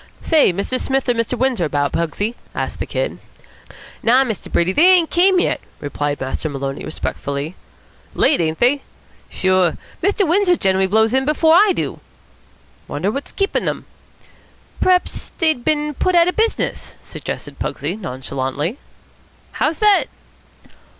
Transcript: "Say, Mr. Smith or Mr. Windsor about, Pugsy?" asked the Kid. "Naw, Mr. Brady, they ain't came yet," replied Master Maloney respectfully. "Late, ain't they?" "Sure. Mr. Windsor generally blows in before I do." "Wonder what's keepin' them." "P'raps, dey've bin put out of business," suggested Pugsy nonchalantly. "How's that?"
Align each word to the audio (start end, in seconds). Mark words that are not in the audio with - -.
"Say, 0.23 0.51
Mr. 0.51 0.79
Smith 0.79 1.07
or 1.09 1.13
Mr. 1.13 1.37
Windsor 1.37 1.65
about, 1.65 1.91
Pugsy?" 1.91 2.33
asked 2.55 2.79
the 2.79 2.87
Kid. 2.87 3.19
"Naw, 4.01 4.23
Mr. 4.23 4.51
Brady, 4.51 4.71
they 4.71 4.93
ain't 4.95 5.11
came 5.11 5.39
yet," 5.39 5.61
replied 5.79 6.19
Master 6.19 6.49
Maloney 6.49 6.83
respectfully. 6.83 7.53
"Late, 8.15 8.41
ain't 8.41 8.57
they?" 8.57 8.81
"Sure. 9.29 9.77
Mr. 10.01 10.27
Windsor 10.27 10.55
generally 10.57 10.87
blows 10.87 11.13
in 11.13 11.23
before 11.23 11.53
I 11.53 11.71
do." 11.73 11.99
"Wonder 12.87 13.11
what's 13.11 13.31
keepin' 13.31 13.65
them." 13.65 13.85
"P'raps, 14.81 15.33
dey've 15.37 15.63
bin 15.63 15.93
put 15.93 16.15
out 16.15 16.27
of 16.27 16.35
business," 16.35 16.95
suggested 17.03 17.59
Pugsy 17.59 17.95
nonchalantly. 17.95 18.79
"How's 19.51 19.77
that?" 19.77 20.05